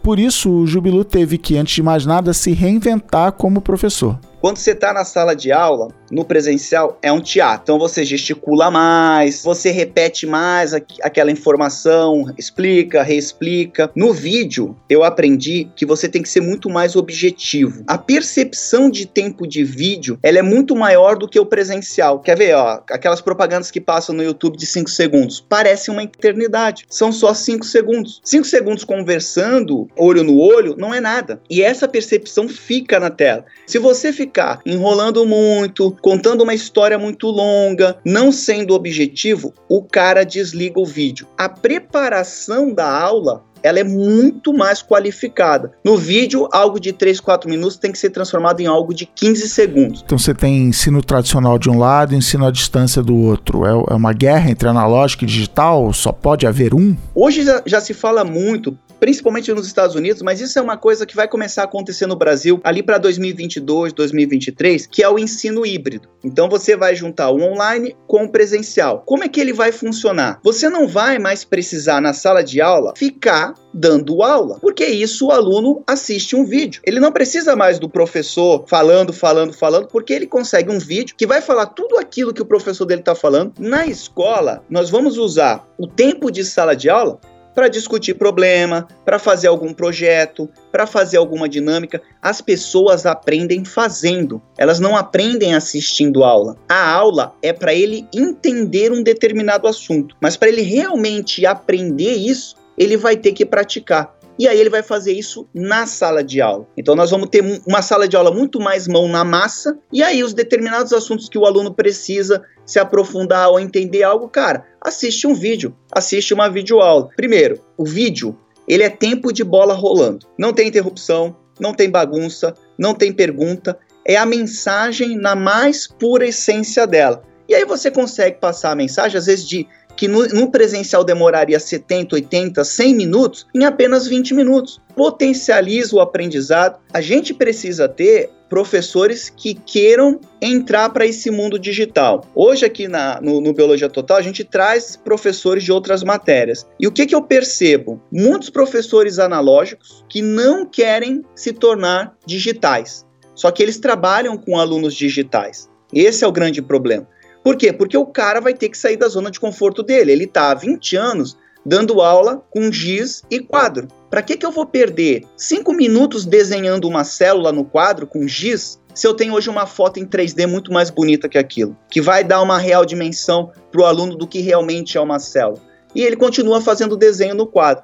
Por 0.00 0.20
isso, 0.20 0.48
o 0.48 0.66
Jubilu 0.66 1.04
teve 1.04 1.36
que, 1.36 1.56
antes 1.56 1.74
de 1.74 1.82
mais 1.82 2.06
nada, 2.06 2.32
se 2.32 2.52
reinventar 2.52 3.32
como 3.32 3.60
professor. 3.60 4.16
Quando 4.40 4.58
você 4.58 4.70
está 4.70 4.92
na 4.92 5.04
sala 5.04 5.34
de 5.34 5.50
aula, 5.50 5.88
no 6.12 6.24
presencial, 6.24 6.96
é 7.02 7.10
um 7.10 7.20
teatro. 7.20 7.62
Então 7.64 7.78
você 7.78 8.04
gesticula 8.04 8.70
mais, 8.70 9.42
você 9.42 9.70
repete 9.70 10.26
mais 10.26 10.72
aqu 10.72 10.86
aquela 11.02 11.30
informação, 11.30 12.32
explica, 12.38 13.02
reexplica. 13.02 13.90
No 13.96 14.12
vídeo, 14.12 14.76
eu 14.88 15.02
aprendi 15.02 15.68
que 15.74 15.84
você 15.84 16.08
tem 16.08 16.22
que 16.22 16.28
ser 16.28 16.40
muito 16.40 16.70
mais 16.70 16.94
objetivo. 16.94 17.82
A 17.86 17.98
percepção 17.98 18.88
de 18.88 19.06
tempo 19.06 19.46
de 19.46 19.64
vídeo, 19.64 20.18
ela 20.22 20.38
é 20.38 20.42
muito 20.42 20.76
maior 20.76 21.16
do 21.16 21.28
que 21.28 21.40
o 21.40 21.46
presencial. 21.46 22.20
Quer 22.20 22.36
ver, 22.36 22.54
ó, 22.54 22.80
aquelas 22.90 23.20
propagandas 23.20 23.70
que 23.70 23.80
passam 23.80 24.14
no 24.14 24.22
YouTube 24.22 24.56
de 24.56 24.66
5 24.66 24.88
segundos, 24.88 25.44
parece 25.48 25.90
uma 25.90 26.04
eternidade. 26.04 26.86
São 26.88 27.10
só 27.10 27.34
5 27.34 27.64
segundos. 27.64 28.20
5 28.24 28.44
segundos 28.44 28.84
conversando, 28.84 29.88
olho 29.96 30.22
no 30.22 30.38
olho, 30.38 30.76
não 30.78 30.94
é 30.94 31.00
nada. 31.00 31.40
E 31.50 31.60
essa 31.60 31.88
percepção 31.88 32.48
fica 32.48 33.00
na 33.00 33.10
tela. 33.10 33.44
Se 33.66 33.78
você 33.78 34.12
ficar 34.12 34.27
ficar 34.28 34.60
enrolando 34.66 35.24
muito, 35.24 35.96
contando 36.02 36.42
uma 36.42 36.52
história 36.52 36.98
muito 36.98 37.28
longa, 37.28 37.96
não 38.04 38.30
sendo 38.30 38.74
objetivo, 38.74 39.54
o 39.68 39.82
cara 39.82 40.22
desliga 40.24 40.78
o 40.78 40.84
vídeo. 40.84 41.26
A 41.36 41.48
preparação 41.48 42.72
da 42.72 42.88
aula 42.90 43.42
ela 43.62 43.80
é 43.80 43.84
muito 43.84 44.52
mais 44.52 44.82
qualificada. 44.82 45.72
No 45.84 45.96
vídeo, 45.96 46.48
algo 46.52 46.78
de 46.78 46.92
3, 46.92 47.18
4 47.18 47.50
minutos 47.50 47.76
tem 47.76 47.90
que 47.90 47.98
ser 47.98 48.10
transformado 48.10 48.60
em 48.60 48.66
algo 48.66 48.94
de 48.94 49.06
15 49.06 49.48
segundos. 49.48 50.02
Então 50.04 50.18
você 50.18 50.32
tem 50.32 50.68
ensino 50.68 51.02
tradicional 51.02 51.58
de 51.58 51.68
um 51.68 51.78
lado 51.78 52.14
e 52.14 52.16
ensino 52.16 52.46
à 52.46 52.50
distância 52.50 53.02
do 53.02 53.16
outro. 53.16 53.64
É, 53.64 53.70
é 53.70 53.94
uma 53.96 54.12
guerra 54.12 54.50
entre 54.50 54.68
analógico 54.68 55.24
e 55.24 55.26
digital? 55.26 55.92
Só 55.92 56.12
pode 56.12 56.46
haver 56.46 56.74
um? 56.74 56.96
Hoje 57.14 57.42
já, 57.42 57.62
já 57.66 57.80
se 57.80 57.94
fala 57.94 58.24
muito, 58.24 58.78
principalmente 58.98 59.52
nos 59.52 59.66
Estados 59.66 59.94
Unidos, 59.94 60.22
mas 60.22 60.40
isso 60.40 60.58
é 60.58 60.62
uma 60.62 60.76
coisa 60.76 61.06
que 61.06 61.16
vai 61.16 61.28
começar 61.28 61.62
a 61.62 61.64
acontecer 61.64 62.06
no 62.06 62.16
Brasil 62.16 62.60
ali 62.64 62.82
para 62.82 62.98
2022, 62.98 63.92
2023, 63.92 64.86
que 64.86 65.02
é 65.02 65.08
o 65.08 65.18
ensino 65.18 65.64
híbrido. 65.64 66.08
Então 66.22 66.48
você 66.48 66.76
vai 66.76 66.94
juntar 66.94 67.30
o 67.30 67.40
online 67.40 67.96
com 68.06 68.24
o 68.24 68.28
presencial. 68.28 69.02
Como 69.06 69.24
é 69.24 69.28
que 69.28 69.40
ele 69.40 69.52
vai 69.52 69.72
funcionar? 69.72 70.40
Você 70.42 70.68
não 70.68 70.86
vai 70.86 71.18
mais 71.18 71.44
precisar 71.44 72.00
na 72.00 72.12
sala 72.12 72.42
de 72.42 72.60
aula 72.60 72.94
ficar 72.96 73.54
dando 73.72 74.22
aula, 74.22 74.58
porque 74.60 74.84
isso 74.84 75.26
o 75.26 75.30
aluno 75.30 75.82
assiste 75.86 76.34
um 76.34 76.44
vídeo. 76.44 76.80
Ele 76.84 77.00
não 77.00 77.12
precisa 77.12 77.54
mais 77.54 77.78
do 77.78 77.88
professor 77.88 78.64
falando, 78.66 79.12
falando, 79.12 79.52
falando, 79.52 79.86
porque 79.88 80.12
ele 80.12 80.26
consegue 80.26 80.70
um 80.70 80.78
vídeo 80.78 81.14
que 81.16 81.26
vai 81.26 81.40
falar 81.40 81.66
tudo 81.66 81.98
aquilo 81.98 82.32
que 82.32 82.42
o 82.42 82.46
professor 82.46 82.84
dele 82.84 83.00
está 83.00 83.14
falando. 83.14 83.52
Na 83.58 83.86
escola, 83.86 84.64
nós 84.68 84.90
vamos 84.90 85.18
usar 85.18 85.66
o 85.78 85.86
tempo 85.86 86.30
de 86.30 86.44
sala 86.44 86.74
de 86.74 86.88
aula 86.88 87.20
para 87.58 87.66
discutir 87.66 88.14
problema, 88.14 88.86
para 89.04 89.18
fazer 89.18 89.48
algum 89.48 89.72
projeto, 89.72 90.48
para 90.70 90.86
fazer 90.86 91.16
alguma 91.16 91.48
dinâmica. 91.48 92.00
As 92.22 92.40
pessoas 92.40 93.04
aprendem 93.04 93.64
fazendo, 93.64 94.40
elas 94.56 94.78
não 94.78 94.96
aprendem 94.96 95.56
assistindo 95.56 96.22
aula. 96.22 96.56
A 96.68 96.88
aula 96.88 97.34
é 97.42 97.52
para 97.52 97.74
ele 97.74 98.06
entender 98.14 98.92
um 98.92 99.02
determinado 99.02 99.66
assunto, 99.66 100.14
mas 100.20 100.36
para 100.36 100.48
ele 100.48 100.62
realmente 100.62 101.44
aprender 101.44 102.12
isso, 102.12 102.54
ele 102.78 102.96
vai 102.96 103.16
ter 103.16 103.32
que 103.32 103.44
praticar. 103.44 104.16
E 104.38 104.46
aí 104.46 104.60
ele 104.60 104.70
vai 104.70 104.82
fazer 104.82 105.12
isso 105.12 105.48
na 105.52 105.84
sala 105.86 106.22
de 106.22 106.40
aula. 106.40 106.66
Então 106.76 106.94
nós 106.94 107.10
vamos 107.10 107.28
ter 107.28 107.42
uma 107.66 107.82
sala 107.82 108.06
de 108.06 108.16
aula 108.16 108.30
muito 108.30 108.60
mais 108.60 108.86
mão 108.86 109.08
na 109.08 109.24
massa, 109.24 109.76
e 109.92 110.02
aí 110.02 110.22
os 110.22 110.32
determinados 110.32 110.92
assuntos 110.92 111.28
que 111.28 111.36
o 111.36 111.44
aluno 111.44 111.74
precisa 111.74 112.42
se 112.64 112.78
aprofundar 112.78 113.50
ou 113.50 113.58
entender 113.58 114.02
algo, 114.02 114.28
cara, 114.28 114.64
assiste 114.80 115.26
um 115.26 115.34
vídeo, 115.34 115.74
assiste 115.90 116.32
uma 116.32 116.48
videoaula. 116.48 117.08
Primeiro, 117.16 117.60
o 117.76 117.84
vídeo, 117.84 118.38
ele 118.68 118.82
é 118.82 118.90
tempo 118.90 119.32
de 119.32 119.42
bola 119.42 119.74
rolando. 119.74 120.26
Não 120.38 120.52
tem 120.52 120.68
interrupção, 120.68 121.36
não 121.58 121.74
tem 121.74 121.90
bagunça, 121.90 122.54
não 122.78 122.94
tem 122.94 123.12
pergunta, 123.12 123.76
é 124.04 124.16
a 124.16 124.24
mensagem 124.24 125.16
na 125.16 125.34
mais 125.34 125.86
pura 125.86 126.26
essência 126.26 126.86
dela. 126.86 127.22
E 127.48 127.54
aí 127.54 127.64
você 127.64 127.90
consegue 127.90 128.38
passar 128.38 128.70
a 128.70 128.76
mensagem, 128.76 129.18
às 129.18 129.26
vezes, 129.26 129.48
de 129.48 129.66
que 129.98 130.06
no, 130.06 130.24
no, 130.28 130.48
presencial 130.48 131.02
demoraria 131.02 131.58
70, 131.58 132.14
80, 132.14 132.64
100 132.64 132.94
minutos, 132.94 133.46
em 133.52 133.64
apenas 133.64 134.06
20 134.06 134.32
minutos. 134.32 134.80
Potencializa 134.94 135.96
o 135.96 136.00
aprendizado. 136.00 136.78
A 136.94 137.00
gente 137.00 137.34
precisa 137.34 137.88
ter 137.88 138.30
professores 138.48 139.28
que 139.28 139.54
queiram 139.54 140.20
entrar 140.40 140.90
para 140.90 141.04
esse 141.04 141.32
mundo 141.32 141.58
digital. 141.58 142.24
Hoje 142.32 142.64
aqui 142.64 142.86
na, 142.86 143.20
no, 143.20 143.40
no, 143.40 143.52
Biologia 143.52 143.90
Total 143.90 144.18
a 144.18 144.22
gente 144.22 144.44
traz 144.44 144.96
professores 144.96 145.64
de 145.64 145.72
outras 145.72 146.04
matérias. 146.04 146.64
E 146.78 146.86
o 146.86 146.92
que, 146.92 147.04
que 147.04 147.14
eu 147.14 147.22
percebo? 147.22 148.00
Muitos 148.12 148.50
professores 148.50 149.18
analógicos 149.18 150.04
que 150.08 150.22
não 150.22 150.64
querem 150.64 151.24
se 151.34 151.52
tornar 151.52 152.16
digitais. 152.24 153.04
Só 153.34 153.50
que 153.50 153.64
eles 153.64 153.80
trabalham 153.80 154.38
com 154.38 154.60
alunos 154.60 154.94
digitais. 154.94 155.68
Esse 155.92 156.24
é 156.24 156.28
o 156.28 156.32
grande 156.32 156.62
problema. 156.62 157.08
Por 157.42 157.56
quê? 157.56 157.72
Porque 157.72 157.96
o 157.96 158.06
cara 158.06 158.40
vai 158.40 158.54
ter 158.54 158.68
que 158.68 158.78
sair 158.78 158.96
da 158.96 159.08
zona 159.08 159.30
de 159.30 159.40
conforto 159.40 159.82
dele. 159.82 160.12
Ele 160.12 160.24
está 160.24 160.50
há 160.50 160.54
20 160.54 160.96
anos 160.96 161.36
dando 161.64 162.00
aula 162.00 162.42
com 162.50 162.72
giz 162.72 163.22
e 163.30 163.40
quadro. 163.40 163.88
Para 164.10 164.22
que, 164.22 164.36
que 164.36 164.46
eu 164.46 164.50
vou 164.50 164.66
perder 164.66 165.24
5 165.36 165.72
minutos 165.72 166.24
desenhando 166.24 166.88
uma 166.88 167.04
célula 167.04 167.52
no 167.52 167.64
quadro 167.64 168.06
com 168.06 168.26
giz 168.26 168.80
se 168.94 169.06
eu 169.06 169.14
tenho 169.14 169.34
hoje 169.34 169.48
uma 169.48 169.64
foto 169.64 170.00
em 170.00 170.06
3D 170.06 170.46
muito 170.46 170.72
mais 170.72 170.90
bonita 170.90 171.28
que 171.28 171.38
aquilo, 171.38 171.76
que 171.88 172.00
vai 172.00 172.24
dar 172.24 172.42
uma 172.42 172.58
real 172.58 172.84
dimensão 172.84 173.52
para 173.70 173.80
o 173.80 173.84
aluno 173.84 174.16
do 174.16 174.26
que 174.26 174.40
realmente 174.40 174.98
é 174.98 175.00
uma 175.00 175.20
célula? 175.20 175.60
E 175.94 176.02
ele 176.02 176.16
continua 176.16 176.60
fazendo 176.60 176.96
desenho 176.96 177.34
no 177.34 177.46
quadro. 177.46 177.82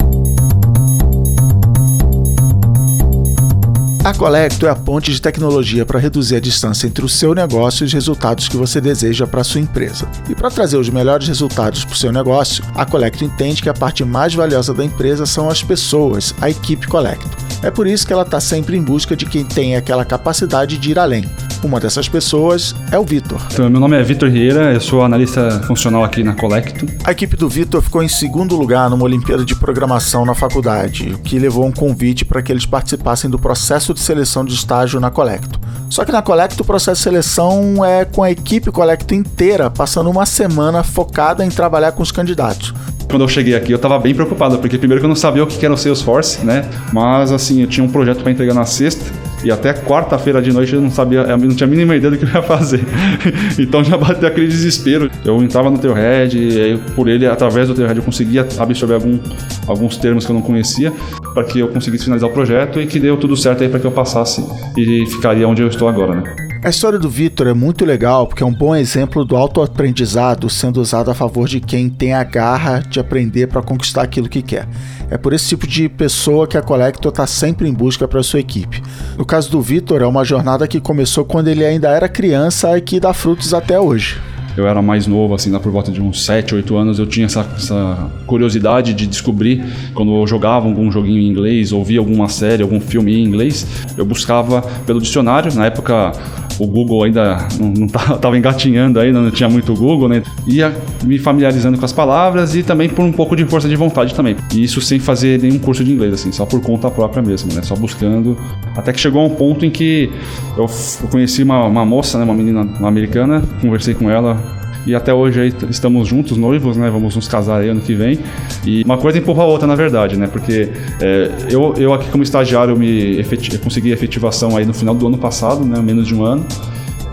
A 4.05 4.13
Colecto 4.13 4.67
é 4.67 4.69
a 4.69 4.77
ponte 4.77 5.11
de 5.11 5.19
tecnologia 5.19 5.87
para 5.87 5.99
reduzir 5.99 6.37
a 6.37 6.41
distância 6.41 6.87
entre 6.87 7.03
o 7.03 7.09
seu 7.09 7.35
negócio 7.35 7.85
e 7.85 7.87
os 7.87 7.93
resultados 7.95 8.47
que 8.47 8.57
você 8.57 8.79
deseja 8.79 9.27
para 9.27 9.41
a 9.41 9.45
sua 9.45 9.63
empresa. 9.63 10.07
E 10.29 10.35
para 10.35 10.51
trazer 10.51 10.77
os 10.77 10.91
melhores 10.91 11.27
resultados 11.27 11.87
para 11.87 11.95
o 11.95 11.97
seu 11.97 12.13
negócio, 12.13 12.63
a 12.75 12.85
Colecto 12.85 13.25
entende 13.25 13.63
que 13.63 13.69
a 13.71 13.73
parte 13.73 14.05
mais 14.05 14.35
valiosa 14.35 14.75
da 14.75 14.85
empresa 14.85 15.25
são 15.25 15.49
as 15.49 15.63
pessoas, 15.63 16.35
a 16.39 16.51
equipe 16.51 16.87
Colecto. 16.87 17.31
É 17.63 17.71
por 17.71 17.87
isso 17.87 18.07
que 18.07 18.13
ela 18.13 18.25
está 18.25 18.41
sempre 18.41 18.77
em 18.77 18.83
busca 18.83 19.17
de 19.17 19.25
quem 19.25 19.43
tem 19.43 19.75
aquela 19.75 20.05
capacidade 20.05 20.77
de 20.77 20.91
ir 20.91 20.99
além. 20.99 21.25
Uma 21.65 21.81
dessas 21.81 22.07
pessoas 22.11 22.75
é 22.93 22.99
o 22.99 23.05
Vitor. 23.05 23.41
Então, 23.51 23.71
meu 23.71 23.81
nome 23.81 23.99
é 23.99 24.03
Vitor 24.03 24.29
Rieira, 24.29 24.75
eu 24.75 24.81
sou 24.83 25.03
analista 25.03 25.63
funcional 25.67 26.05
aqui 26.05 26.23
na 26.23 26.35
Colecto. 26.35 26.87
A 27.03 27.11
equipe 27.11 27.37
do 27.37 27.49
Vitor 27.49 27.81
ficou 27.81 28.03
em 28.03 28.09
segundo 28.09 28.55
lugar 28.55 28.91
numa 28.91 29.05
Olimpíada 29.05 29.47
de 29.47 29.57
Programação 29.57 30.27
na 30.27 30.35
faculdade, 30.35 31.15
o 31.15 31.19
que 31.21 31.39
levou 31.39 31.65
um 31.65 31.73
convite 31.73 32.23
para 32.23 32.43
que 32.43 32.53
eles 32.53 32.67
participassem 32.67 33.31
do 33.31 33.39
processo 33.39 33.95
de 33.95 34.01
seleção 34.01 34.45
de 34.45 34.53
estágio 34.53 35.01
na 35.01 35.11
Colecto. 35.11 35.59
Só 35.89 36.05
que 36.05 36.13
na 36.13 36.21
Colecto 36.21 36.63
o 36.63 36.67
processo 36.67 36.99
de 36.99 37.05
seleção 37.05 37.83
é 37.83 38.05
com 38.05 38.23
a 38.23 38.31
equipe 38.31 38.71
Colecto 38.71 39.15
inteira, 39.15 39.71
passando 39.71 40.11
uma 40.11 40.27
semana 40.27 40.83
focada 40.83 41.43
em 41.47 41.49
trabalhar 41.49 41.93
com 41.93 42.03
os 42.03 42.13
candidatos 42.13 42.75
quando 43.07 43.23
eu 43.23 43.29
cheguei 43.29 43.55
aqui, 43.55 43.71
eu 43.71 43.77
estava 43.77 43.97
bem 43.99 44.13
preocupado, 44.13 44.59
porque 44.59 44.77
primeiro 44.77 45.01
que 45.01 45.05
eu 45.05 45.09
não 45.09 45.15
sabia 45.15 45.45
o 45.45 45.47
que 45.47 45.65
era 45.65 45.73
o 45.73 45.77
Salesforce, 45.77 46.45
né? 46.45 46.69
Mas 46.93 47.31
assim, 47.31 47.61
eu 47.61 47.69
tinha 47.69 47.85
um 47.85 47.89
projeto 47.89 48.23
para 48.23 48.33
entregar 48.33 48.55
na 48.55 48.65
sexta 48.65 49.05
E 49.45 49.51
até 49.51 49.75
quarta-feira 49.75 50.41
de 50.41 50.53
noite 50.53 50.73
eu 50.73 50.81
não 50.81 50.91
sabia, 50.91 51.21
eu 51.21 51.37
não 51.37 51.55
tinha 51.55 51.67
a 51.67 51.71
mínima 51.71 51.95
ideia 51.95 52.11
do 52.11 52.17
que 52.17 52.25
eu 52.25 52.29
ia 52.29 52.43
fazer. 52.43 52.81
então 53.59 53.85
já 53.85 53.97
bateu 53.97 54.27
aquele 54.27 54.49
desespero. 54.49 55.11
Eu 55.25 55.43
entrava 55.43 55.71
no 55.71 55.79
Trailhead 55.79 56.39
e 56.39 56.61
aí, 56.61 56.79
por 56.97 57.09
ele, 57.09 57.27
através 57.27 57.69
do 57.69 57.75
Trailhead, 57.75 57.99
eu 57.99 58.05
conseguia 58.05 58.47
absorver 58.59 58.95
algum, 58.95 59.19
alguns 59.67 59.97
termos 59.97 60.25
que 60.25 60.33
eu 60.33 60.35
não 60.35 60.43
conhecia 60.43 60.93
para 61.35 61.45
que 61.45 61.59
eu 61.59 61.69
conseguisse 61.69 62.05
finalizar 62.05 62.31
o 62.31 62.33
projeto 62.33 62.81
e 62.81 62.87
que 62.87 62.99
deu 62.99 63.17
tudo 63.17 63.37
certo 63.37 63.63
aí 63.63 63.69
para 63.69 63.81
que 63.81 63.87
eu 63.87 63.93
passasse 63.93 64.45
e 64.77 65.05
ficaria 65.07 65.47
onde 65.47 65.63
eu 65.63 65.69
estou 65.69 65.89
agora, 65.89 66.15
né? 66.15 66.44
A 66.65 66.71
história 66.71 66.99
do 66.99 67.11
Vitor 67.11 67.47
é 67.47 67.53
muito 67.53 67.85
legal 67.85 68.27
porque 68.27 68.43
é 68.43 68.47
um 68.47 68.51
bom 68.51 68.75
exemplo 68.75 69.23
do 69.23 69.37
autoaprendizado 69.37 70.49
sendo 70.49 70.81
usado 70.81 71.11
a 71.11 71.15
favor 71.15 71.47
de 71.47 71.61
quem 71.61 71.91
tem 71.91 72.15
a 72.15 72.25
garra 72.25 72.81
de 72.81 72.99
aprender 72.99 73.49
para 73.49 73.61
conquistar 73.61 74.01
aquilo 74.01 74.31
que 74.31 74.41
quer. 74.41 74.67
É 75.11 75.19
por 75.19 75.35
esse 75.35 75.47
tipo 75.47 75.67
de 75.67 75.91
pessoa 75.91 76.49
que 76.49 76.57
a 76.57 76.63
Collector 76.63 77.11
está 77.11 77.27
sempre 77.27 77.69
em 77.69 77.75
busca 77.75 78.09
para 78.09 78.23
sua 78.23 78.41
equipe. 78.41 78.83
No 79.19 79.27
caso 79.27 79.51
do 79.51 79.61
Vitor, 79.61 80.01
é 80.01 80.07
uma 80.07 80.25
jornada 80.25 80.67
que 80.67 80.81
começou 80.81 81.23
quando 81.23 81.49
ele 81.49 81.67
ainda 81.67 81.91
era 81.91 82.09
criança 82.09 82.79
e 82.79 82.81
que 82.81 82.99
dá 82.99 83.13
frutos 83.13 83.53
até 83.53 83.79
hoje 83.79 84.19
eu 84.57 84.69
era 84.69 84.81
mais 84.81 85.07
novo, 85.07 85.35
assim, 85.35 85.51
lá 85.51 85.59
por 85.59 85.73
volta 85.73 85.91
de 85.91 86.01
uns 86.01 86.25
7, 86.25 86.55
8 86.55 86.77
anos, 86.77 86.99
eu 86.99 87.07
tinha 87.07 87.27
essa, 87.27 87.41
essa, 87.57 88.11
curiosidade 88.27 88.95
de 88.95 89.07
descobrir, 89.07 89.65
quando 89.95 90.15
eu 90.15 90.27
jogava 90.27 90.67
algum 90.67 90.91
joguinho 90.91 91.19
em 91.19 91.27
inglês, 91.27 91.73
ouvia 91.73 91.99
alguma 91.99 92.29
série, 92.29 92.63
algum 92.63 92.81
filme 92.81 93.17
em 93.17 93.25
inglês, 93.25 93.67
eu 93.99 94.05
buscava 94.05 94.63
pelo 94.87 95.01
dicionário, 95.01 95.53
na 95.55 95.67
época 95.67 96.13
o 96.59 96.67
Google 96.67 97.05
ainda 97.05 97.49
não 97.59 97.87
estava 97.87 98.37
engatinhando 98.39 99.01
ainda, 99.01 99.21
não 99.21 99.31
tinha 99.31 99.49
muito 99.49 99.75
Google, 99.75 100.09
né? 100.09 100.23
Ia 100.47 100.75
me 101.03 101.19
familiarizando 101.19 101.79
com 101.79 101.85
as 101.85 101.93
palavras 101.93 102.55
e 102.55 102.63
também 102.63 102.89
por 102.89 103.05
um 103.05 103.13
pouco 103.13 103.37
de 103.37 103.45
força 103.45 103.69
de 103.69 103.77
vontade 103.77 104.15
também. 104.15 104.37
E 104.53 104.63
isso 104.63 104.81
sem 104.81 104.99
fazer 104.99 105.41
nenhum 105.41 105.59
curso 105.59 105.85
de 105.85 105.93
inglês, 105.93 106.15
assim, 106.15 106.33
só 106.33 106.47
por 106.47 106.61
conta 106.61 106.91
própria 106.91 107.23
mesmo, 107.23 107.53
né? 107.53 107.63
Só 107.63 107.75
buscando. 107.75 108.37
Até 108.77 108.93
que 108.93 109.01
chegou 109.01 109.23
a 109.23 109.27
um 109.27 109.31
ponto 109.31 109.65
em 109.65 109.71
que 109.71 110.11
eu, 110.57 110.67
eu 111.03 111.09
conheci 111.09 111.43
uma, 111.43 111.65
uma 111.67 111.85
moça, 111.85 112.19
né? 112.19 112.25
Uma 112.25 112.35
menina 112.35 112.63
uma 112.63 112.89
americana, 112.89 113.43
conversei 113.61 113.95
com 113.95 114.11
ela, 114.11 114.64
e 114.87 114.95
até 114.95 115.13
hoje 115.13 115.41
aí 115.41 115.55
estamos 115.71 116.07
juntos, 116.07 116.37
noivos, 116.37 116.77
né? 116.77 116.91
Vamos 116.91 117.17
nos 117.17 117.29
casar 117.29 117.61
aí 117.61 117.69
ano 117.69 117.81
que 117.81 117.95
vem. 117.95 118.19
E 118.65 118.83
uma 118.85 118.99
coisa 118.99 119.19
empurra 119.19 119.43
a 119.43 119.47
outra, 119.47 119.67
na 119.67 119.75
verdade, 119.75 120.17
né? 120.17 120.27
Porque 120.27 120.69
é, 121.01 121.31
eu, 121.49 121.75
eu 121.77 121.95
aqui 121.95 122.09
como 122.11 122.23
estagiário 122.23 122.77
me 122.77 123.25
consegui 123.63 123.93
efetivação 123.93 124.57
aí 124.57 124.65
no 124.65 124.75
final 124.75 124.95
do 124.95 125.07
ano 125.07 125.19
passado, 125.19 125.65
né? 125.65 125.81
Menos 125.81 126.07
de 126.07 126.15
um 126.15 126.25
ano. 126.25 126.45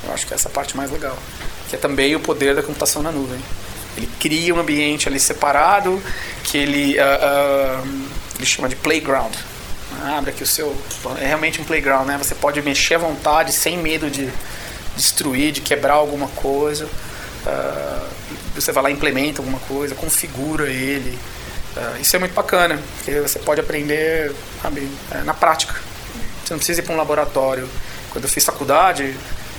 Eu 0.07 0.15
acho 0.15 0.27
que 0.27 0.33
essa 0.33 0.49
é 0.49 0.51
a 0.51 0.53
parte 0.53 0.77
mais 0.77 0.91
legal. 0.91 1.17
Que 1.69 1.77
é 1.77 1.79
também 1.79 2.17
o 2.17 2.21
poder 2.21 2.55
da 2.55 2.63
computação 2.63 3.03
na 3.03 3.13
nuvem. 3.13 3.39
Ele 3.97 4.09
cria 4.19 4.55
um 4.55 4.59
ambiente 4.59 5.09
ali 5.09 5.21
separado 5.21 6.03
que 6.43 6.57
ele, 6.57 6.97
uh, 6.99 7.83
uh, 7.83 7.89
ele 8.37 8.47
chama 8.47 8.69
de 8.69 8.77
playground 8.77 9.35
abre 10.17 10.31
aqui 10.31 10.43
o 10.43 10.47
seu. 10.47 10.77
É 11.21 11.27
realmente 11.27 11.61
um 11.61 11.65
playground, 11.65 12.07
né? 12.07 12.19
Você 12.19 12.35
pode 12.35 12.61
mexer 12.63 12.95
à 12.95 12.99
vontade, 12.99 13.53
sem 13.53 13.77
medo 13.77 14.11
de 14.11 14.31
destruir, 14.97 15.53
de 15.53 15.61
quebrar 15.61 15.95
alguma 15.95 16.29
coisa. 16.29 16.87
Uh, 16.87 18.09
você 18.55 18.71
vai 18.73 18.85
lá, 18.85 18.91
implementa 18.91 19.41
alguma 19.41 19.59
coisa, 19.61 19.95
configura 19.95 20.69
ele. 20.69 21.19
Uh, 21.77 22.01
isso 22.01 22.15
é 22.15 22.19
muito 22.19 22.35
bacana, 22.35 22.79
porque 22.97 23.21
você 23.21 23.39
pode 23.39 23.61
aprender 23.61 24.33
sabe, 24.61 24.89
é, 25.11 25.23
na 25.23 25.35
prática. 25.35 25.75
Você 26.45 26.53
não 26.53 26.59
precisa 26.59 26.81
ir 26.81 26.85
para 26.85 26.95
um 26.95 26.99
laboratório. 26.99 27.69
Quando 28.11 28.25
eu 28.25 28.31
fiz 28.31 28.45
faculdade, 28.45 29.17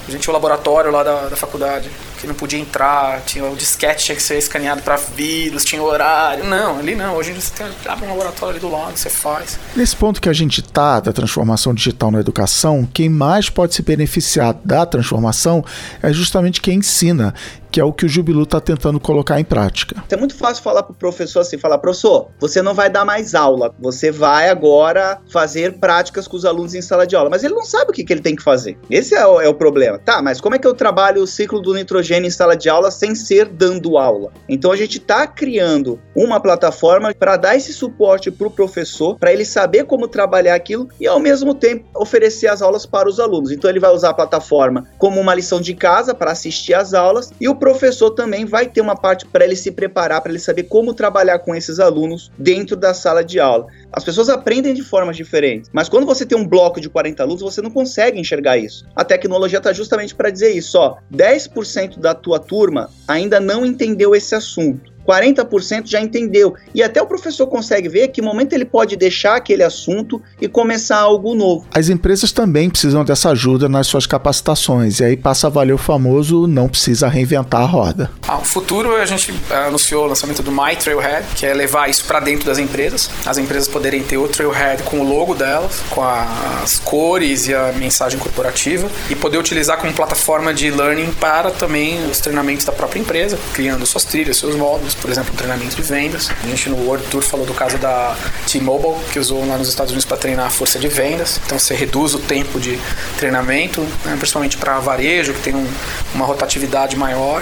a 0.08 0.12
gente 0.12 0.22
tinha 0.22 0.32
o 0.32 0.34
laboratório 0.34 0.92
lá 0.92 1.04
da, 1.04 1.30
da 1.30 1.36
faculdade 1.36 1.90
que 2.24 2.28
não 2.28 2.34
podia 2.34 2.58
entrar, 2.58 3.22
tinha 3.26 3.46
o 3.46 3.54
disquete 3.54 4.06
tinha 4.06 4.16
que 4.16 4.24
ser 4.24 4.38
escaneado 4.38 4.82
para 4.82 4.96
vírus, 4.96 5.66
tinha 5.66 5.84
horário. 5.84 6.46
Não, 6.46 6.80
ali 6.80 6.96
não. 6.96 7.16
Hoje 7.16 7.34
você 7.34 7.54
tem, 7.54 7.68
abre 7.86 8.06
um 8.06 8.10
laboratório 8.10 8.52
ali 8.52 8.60
do 8.62 8.72
lado, 8.72 8.98
você 8.98 9.10
faz. 9.10 9.60
Nesse 9.76 9.96
ponto 9.96 10.22
que 10.22 10.30
a 10.30 10.34
gente 10.34 10.62
tá 10.62 11.02
da 11.02 11.12
transformação 11.12 11.74
digital 11.74 12.12
na 12.12 12.22
educação, 12.22 12.88
quem 12.94 13.10
mais 13.10 13.50
pode 13.50 13.76
se 13.76 13.82
beneficiar 13.82 14.56
da 14.64 14.86
transformação 14.86 15.66
é 16.02 16.14
justamente 16.14 16.62
quem 16.62 16.78
ensina 16.78 17.34
que 17.74 17.80
é 17.80 17.84
o 17.84 17.92
que 17.92 18.06
o 18.06 18.10
Jubilu 18.10 18.44
está 18.44 18.62
tentando 18.62 19.00
colocar 19.00 19.40
em 19.40 19.44
prática. 19.44 20.04
É 20.08 20.16
muito 20.16 20.36
fácil 20.36 20.64
falar 20.64 20.84
para 20.84 20.92
o 20.92 20.96
professor 20.96 21.40
assim, 21.40 21.58
falar, 21.58 21.80
professor, 21.80 22.28
você 22.40 22.62
não 22.62 22.76
vai 22.76 22.88
dar 22.88 23.04
mais 23.04 23.34
aula, 23.34 23.74
você 23.80 24.12
vai 24.12 24.48
agora 24.48 25.20
fazer 25.32 25.80
práticas 25.80 26.28
com 26.28 26.38
os 26.38 26.46
alunos 26.46 26.76
em 26.76 26.84
sala 26.84 27.08
de 27.08 27.16
aula, 27.16 27.32
mas 27.32 27.44
ele 27.44 27.56
não 27.56 27.66
sabe 27.66 27.90
o 27.90 27.92
que, 27.92 28.04
que 28.04 28.14
ele 28.14 28.22
tem 28.22 28.36
que 28.36 28.44
fazer. 28.44 28.78
Esse 28.92 29.16
é 29.16 29.26
o, 29.26 29.42
é 29.42 29.50
o 29.50 29.56
problema. 29.56 29.98
Tá, 29.98 30.22
mas 30.22 30.40
como 30.40 30.54
é 30.54 30.60
que 30.60 30.68
eu 30.68 30.76
trabalho 30.76 31.24
o 31.24 31.26
ciclo 31.26 31.60
do 31.60 31.74
nitrogênio 31.74 32.13
em 32.22 32.30
sala 32.30 32.56
de 32.56 32.70
aula 32.70 32.92
sem 32.92 33.16
ser 33.16 33.46
dando 33.46 33.98
aula? 33.98 34.32
Então 34.48 34.72
a 34.72 34.76
gente 34.76 34.98
está 34.98 35.26
criando 35.26 36.00
uma 36.16 36.40
plataforma 36.40 37.14
para 37.14 37.38
dar 37.38 37.56
esse 37.56 37.74
suporte 37.74 38.30
para 38.30 38.48
o 38.48 38.52
professor, 38.52 39.18
para 39.18 39.32
ele 39.32 39.46
saber 39.46 39.86
como 39.86 40.08
trabalhar 40.08 40.56
aquilo 40.56 40.88
e 41.00 41.08
ao 41.08 41.20
mesmo 41.20 41.54
tempo 41.54 41.86
oferecer 41.96 42.48
as 42.48 42.62
aulas 42.62 42.86
para 42.86 43.10
os 43.10 43.20
alunos. 43.20 43.52
Então 43.52 43.70
ele 43.70 43.80
vai 43.80 43.92
usar 43.92 44.10
a 44.10 44.14
plataforma 44.14 44.88
como 44.98 45.20
uma 45.20 45.34
lição 45.34 45.60
de 45.62 45.74
casa 45.74 46.14
para 46.14 46.32
assistir 46.32 46.74
às 46.74 46.94
aulas 46.94 47.32
e 47.40 47.48
o 47.48 47.56
professor 47.56 48.12
também 48.12 48.46
vai 48.46 48.68
ter 48.68 48.82
uma 48.82 48.96
parte 48.96 49.26
para 49.26 49.46
ele 49.46 49.56
se 49.56 49.72
preparar, 49.72 50.22
para 50.22 50.32
ele 50.32 50.40
saber 50.40 50.64
como 50.64 50.94
trabalhar 50.94 51.40
com 51.40 51.56
esses 51.56 51.80
alunos 51.80 52.32
dentro 52.38 52.76
da 52.76 52.94
sala 52.94 53.24
de 53.24 53.40
aula. 53.40 53.68
As 53.94 54.04
pessoas 54.04 54.28
aprendem 54.28 54.74
de 54.74 54.82
formas 54.82 55.16
diferentes. 55.16 55.70
Mas 55.72 55.88
quando 55.88 56.06
você 56.06 56.26
tem 56.26 56.36
um 56.36 56.48
bloco 56.48 56.82
de 56.82 56.90
40 56.90 57.22
alunos, 57.22 57.44
você 57.44 57.62
não 57.62 57.70
consegue 57.70 58.20
enxergar 58.20 58.58
isso. 58.58 58.86
A 58.96 59.06
tecnologia 59.06 59.60
está 59.60 59.72
justamente 59.72 60.16
para 60.16 60.32
dizer 60.32 60.50
isso. 60.50 60.80
Ó, 60.80 60.98
10% 61.14 62.00
da 62.00 62.16
tua 62.16 62.40
turma 62.40 62.90
ainda 63.08 63.40
não 63.40 63.64
entendeu 63.64 64.16
esse 64.16 64.34
assunto. 64.34 64.93
40% 65.08 65.84
já 65.86 66.02
entendeu. 66.02 66.54
E 66.74 66.82
até 66.82 67.02
o 67.02 67.06
professor 67.06 67.48
consegue 67.48 67.90
ver 67.90 68.10
que 68.10 68.22
momento 68.22 68.54
ele 68.54 68.66
pode 68.66 68.96
deixar 68.96 69.36
aquele 69.36 69.64
assunto 69.64 70.22
e 70.42 70.48
começar 70.48 70.98
algo 70.98 71.36
novo. 71.36 71.66
As 71.74 71.90
empresas 71.90 72.32
também 72.32 72.70
precisam 72.70 73.04
dessa 73.04 73.30
ajuda 73.30 73.68
nas 73.68 73.88
suas 73.88 74.06
capacitações. 74.06 75.00
E 75.00 75.04
aí 75.04 75.18
passa 75.18 75.48
a 75.48 75.50
valer 75.50 75.74
o 75.74 75.78
famoso 75.78 76.48
não 76.48 76.68
precisa 76.68 77.08
reinventar 77.08 77.62
a 77.62 77.66
roda. 77.66 78.12
Ah, 78.28 78.38
o 78.38 78.46
futuro 78.46 78.96
a 78.96 79.06
gente 79.06 79.34
anunciou 79.50 80.06
o 80.06 80.08
lançamento 80.08 80.42
do 80.42 80.52
My 80.52 80.76
Trailhead, 80.76 81.26
que 81.36 81.46
é 81.46 81.54
levar 81.54 81.90
isso 81.90 82.06
para 82.06 82.20
dentro 82.20 82.46
das 82.46 82.58
empresas. 82.58 83.10
As 83.26 83.38
empresas 83.38 83.68
poderem 83.68 84.04
ter 84.04 84.18
o 84.18 84.28
Trailhead 84.28 84.84
com 84.84 85.00
o 85.00 85.04
logo 85.04 85.34
delas, 85.34 85.82
com 85.90 86.02
as 86.04 86.80
cores 86.80 87.48
e 87.48 87.54
a 87.54 87.74
mensagem 87.74 88.20
corporativa 88.20 88.90
e 89.10 89.16
poder 89.16 89.38
utilizar 89.38 89.78
como 89.78 89.94
plataforma 89.94 90.54
de 90.54 90.72
learning 90.72 91.12
para 91.20 91.52
também 91.52 92.06
os 92.06 92.20
treinamentos 92.20 92.66
da 92.66 92.72
própria 92.72 93.00
empresa, 93.00 93.38
criando 93.54 93.86
suas 93.86 94.04
trilhas, 94.06 94.38
seus 94.38 94.56
módulos 94.56 94.93
por 94.96 95.10
exemplo, 95.10 95.34
treinamento 95.36 95.76
de 95.76 95.82
vendas. 95.82 96.30
A 96.44 96.48
gente 96.48 96.70
no 96.70 96.78
World 96.86 97.06
Tour 97.08 97.22
falou 97.22 97.46
do 97.46 97.54
caso 97.54 97.78
da 97.78 98.16
T-Mobile, 98.50 99.04
que 99.12 99.20
usou 99.20 99.46
lá 99.48 99.58
nos 99.58 99.70
Estados 99.70 99.92
Unidos 99.92 100.06
para 100.06 100.18
treinar 100.18 100.48
a 100.48 100.50
força 100.50 100.80
de 100.80 100.88
vendas. 100.88 101.40
Então 101.46 101.60
você 101.60 101.74
reduz 101.76 102.14
o 102.14 102.20
tempo 102.20 102.60
de 102.60 102.80
treinamento, 103.18 103.82
né, 104.06 104.16
principalmente 104.18 104.58
para 104.58 104.80
varejo, 104.80 105.34
que 105.34 105.42
tem 105.42 105.56
um, 105.56 105.68
uma 106.14 106.26
rotatividade 106.26 106.96
maior. 106.96 107.42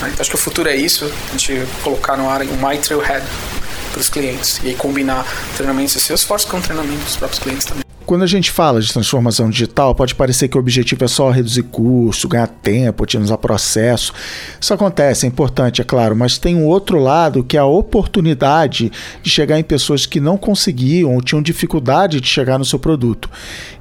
Né? 0.00 0.10
Então 0.12 0.20
acho 0.20 0.30
que 0.30 0.36
o 0.36 0.38
futuro 0.38 0.68
é 0.68 0.76
isso, 0.76 1.10
a 1.28 1.32
gente 1.32 1.66
colocar 1.82 2.16
no 2.16 2.28
ar 2.28 2.42
um 2.42 2.56
My 2.56 2.78
Trailhead 2.78 3.24
para 3.92 4.00
os 4.00 4.08
clientes 4.08 4.60
e 4.62 4.74
combinar 4.74 5.26
treinamentos 5.56 5.94
de 5.94 6.00
Salesforce 6.00 6.46
com 6.46 6.60
treinamento 6.60 7.04
dos 7.04 7.16
próprios 7.16 7.42
clientes 7.42 7.64
também. 7.64 7.89
Quando 8.10 8.24
a 8.24 8.26
gente 8.26 8.50
fala 8.50 8.80
de 8.80 8.92
transformação 8.92 9.48
digital, 9.48 9.94
pode 9.94 10.16
parecer 10.16 10.48
que 10.48 10.56
o 10.56 10.60
objetivo 10.60 11.04
é 11.04 11.06
só 11.06 11.30
reduzir 11.30 11.62
custo, 11.62 12.26
ganhar 12.26 12.48
tempo, 12.48 13.04
otimizar 13.04 13.38
processo. 13.38 14.12
Isso 14.60 14.74
acontece, 14.74 15.26
é 15.26 15.28
importante, 15.28 15.80
é 15.80 15.84
claro, 15.84 16.16
mas 16.16 16.36
tem 16.36 16.56
um 16.56 16.66
outro 16.66 16.98
lado 16.98 17.44
que 17.44 17.56
é 17.56 17.60
a 17.60 17.64
oportunidade 17.64 18.90
de 19.22 19.30
chegar 19.30 19.60
em 19.60 19.62
pessoas 19.62 20.06
que 20.06 20.18
não 20.18 20.36
conseguiam 20.36 21.14
ou 21.14 21.22
tinham 21.22 21.40
dificuldade 21.40 22.20
de 22.20 22.26
chegar 22.26 22.58
no 22.58 22.64
seu 22.64 22.80
produto, 22.80 23.30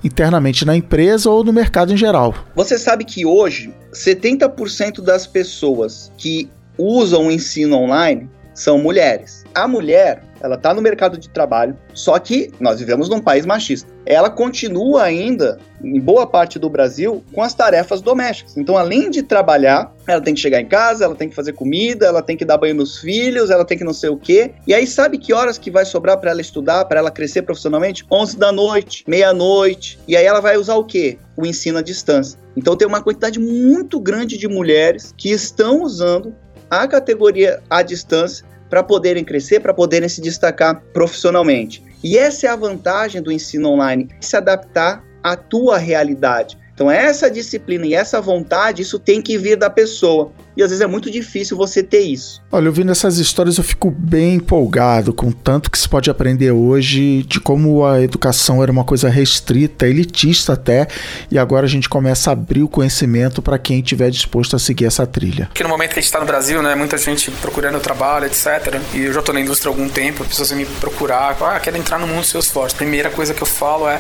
internamente 0.04 0.64
na 0.64 0.76
empresa 0.76 1.28
ou 1.28 1.44
no 1.44 1.52
mercado 1.52 1.92
em 1.92 1.98
geral. 1.98 2.36
Você 2.56 2.78
sabe 2.78 3.06
que 3.06 3.26
hoje 3.26 3.74
70% 3.92 5.02
das 5.02 5.26
pessoas 5.26 6.12
que 6.20 6.48
usam 6.78 7.26
o 7.26 7.32
ensino 7.32 7.78
online 7.78 8.30
são 8.54 8.78
mulheres. 8.78 9.44
A 9.56 9.68
mulher, 9.68 10.22
ela 10.42 10.56
está 10.56 10.74
no 10.74 10.82
mercado 10.82 11.18
de 11.18 11.30
trabalho, 11.30 11.78
só 11.94 12.18
que 12.20 12.52
nós 12.60 12.80
vivemos 12.80 13.10
num 13.10 13.20
país 13.20 13.46
machista. 13.46 13.90
Ela 14.06 14.30
continua 14.30 15.04
ainda, 15.04 15.60
em 15.84 16.00
boa 16.00 16.26
parte 16.26 16.58
do 16.58 16.70
Brasil, 16.70 17.24
com 17.32 17.44
as 17.44 17.54
tarefas 17.54 18.02
domésticas. 18.02 18.58
Então, 18.58 18.78
além 18.78 19.10
de 19.10 19.22
trabalhar, 19.22 19.94
ela 20.08 20.22
tem 20.22 20.34
que 20.34 20.40
chegar 20.40 20.60
em 20.60 20.66
casa, 20.66 21.06
ela 21.06 21.16
tem 21.16 21.30
que 21.30 21.36
fazer 21.36 21.54
comida, 21.54 22.08
ela 22.08 22.22
tem 22.22 22.36
que 22.36 22.46
dar 22.46 22.58
banho 22.58 22.76
nos 22.76 22.98
filhos, 22.98 23.50
ela 23.50 23.64
tem 23.64 23.78
que 23.78 23.84
não 23.84 23.94
sei 23.94 24.10
o 24.10 24.18
quê. 24.18 24.52
E 24.66 24.74
aí, 24.74 24.88
sabe 24.88 25.18
que 25.18 25.34
horas 25.34 25.58
que 25.58 25.70
vai 25.70 25.86
sobrar 25.86 26.18
para 26.18 26.32
ela 26.32 26.42
estudar, 26.42 26.86
para 26.86 27.00
ela 27.00 27.12
crescer 27.12 27.44
profissionalmente? 27.44 28.06
11 28.12 28.38
da 28.38 28.52
noite, 28.52 29.04
meia-noite. 29.08 30.00
E 30.08 30.18
aí 30.18 30.26
ela 30.26 30.40
vai 30.40 30.58
usar 30.58 30.76
o 30.76 30.84
quê? 30.84 31.18
O 31.38 31.46
ensino 31.46 31.78
à 31.78 31.82
distância. 31.82 32.40
Então, 32.58 32.76
tem 32.76 32.88
uma 32.88 33.02
quantidade 33.02 33.40
muito 33.40 34.00
grande 34.00 34.38
de 34.38 34.48
mulheres 34.48 35.14
que 35.16 35.30
estão 35.30 35.84
usando 35.84 36.34
a 36.70 36.88
categoria 36.88 37.62
à 37.70 37.82
distância 37.82 38.46
para 38.70 38.84
poderem 38.84 39.24
crescer, 39.24 39.60
para 39.60 39.74
poderem 39.74 40.08
se 40.08 40.22
destacar 40.22 40.82
profissionalmente. 40.94 41.84
E 42.04 42.18
essa 42.18 42.48
é 42.48 42.50
a 42.50 42.56
vantagem 42.56 43.22
do 43.22 43.32
ensino 43.32 43.70
online, 43.70 44.10
se 44.22 44.38
adaptar 44.38 45.04
à 45.24 45.36
tua 45.36 45.78
realidade. 45.78 46.58
Então, 46.74 46.90
essa 46.90 47.30
disciplina 47.30 47.86
e 47.86 47.94
essa 47.94 48.22
vontade, 48.22 48.82
isso 48.82 48.98
tem 48.98 49.22
que 49.22 49.38
vir 49.38 49.58
da 49.58 49.70
pessoa. 49.70 50.32
E 50.56 50.64
às 50.64 50.70
vezes 50.70 50.82
é 50.82 50.88
muito 50.88 51.10
difícil 51.10 51.56
você 51.56 51.82
ter 51.82 52.02
isso. 52.02 52.42
Olha, 52.52 52.68
ouvindo 52.68 52.92
essas 52.92 53.18
histórias 53.18 53.58
eu 53.58 53.64
fico 53.64 53.92
bem 53.92 54.36
empolgado 54.36 55.14
com 55.14 55.32
tanto 55.32 55.70
que 55.70 55.78
se 55.78 55.88
pode 55.88 56.10
aprender 56.10 56.52
hoje 56.52 57.24
de 57.24 57.40
como 57.40 57.86
a 57.86 58.02
educação 58.02 58.62
era 58.62 58.72
uma 58.72 58.84
coisa 58.84 59.10
restrita, 59.10 59.88
elitista 59.88 60.54
até, 60.54 60.88
e 61.32 61.38
agora 61.38 61.66
a 61.66 61.70
gente 61.70 61.88
começa 61.88 62.30
a 62.30 62.34
abrir 62.34 62.64
o 62.64 62.68
conhecimento 62.68 63.42
para 63.42 63.58
quem 63.58 63.80
estiver 63.80 64.10
disposto 64.10 64.56
a 64.56 64.60
seguir 64.60 64.86
essa 64.86 65.06
trilha. 65.06 65.50
Que 65.54 65.64
no 65.64 65.70
momento 65.70 65.94
que 65.94 66.00
a 66.00 66.02
gente 66.02 66.06
está 66.06 66.20
no 66.20 66.26
Brasil, 66.26 66.62
né, 66.62 66.76
muita 66.76 66.98
gente 66.98 67.32
procurando 67.32 67.80
trabalho, 67.80 68.26
etc. 68.26 68.80
E 68.94 69.02
eu 69.02 69.14
já 69.14 69.20
estou 69.20 69.34
na 69.34 69.42
indústria 69.42 69.70
há 69.70 69.74
algum 69.74 69.90
tempo, 69.90 70.24
as 70.24 70.30
pessoas 70.30 70.52
me 70.52 70.66
procurar, 70.66 71.38
ah, 71.42 71.60
quero 71.60 71.78
entrar 71.78 72.00
no 72.00 72.08
mundo 72.08 72.22
dos 72.22 72.30
seus 72.30 72.46
esforços. 72.46 72.74
Primeira 72.74 73.10
coisa 73.10 73.34
que 73.34 73.42
eu 73.42 73.48
falo 73.48 73.88
é 73.88 74.00